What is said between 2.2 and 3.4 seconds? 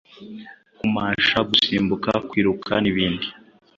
kwiruka n’ibindi,